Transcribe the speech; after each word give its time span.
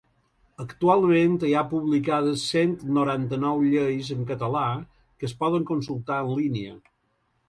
Actualment, 0.61 1.33
hi 1.47 1.51
ha 1.57 1.61
publicades 1.73 2.45
cent 2.53 2.71
noranta-nou 2.95 3.61
lleis 3.73 4.09
en 4.15 4.23
català 4.31 4.63
que 5.03 5.29
es 5.29 5.35
poden 5.43 5.69
consultar 5.73 6.19
en 6.23 6.33
línia. 6.41 6.73